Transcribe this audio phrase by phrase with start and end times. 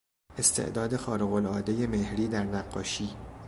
[0.37, 3.09] استعداد خارقالعادهی مهری در نقاشی